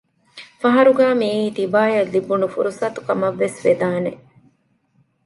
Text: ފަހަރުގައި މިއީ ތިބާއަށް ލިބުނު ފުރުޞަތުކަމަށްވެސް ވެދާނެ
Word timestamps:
ފަހަރުގައި 0.61 1.15
މިއީ 1.21 1.43
ތިބާއަށް 1.57 2.11
ލިބުނު 2.13 2.47
ފުރުޞަތުކަމަށްވެސް 2.53 3.57
ވެދާނެ 3.65 4.11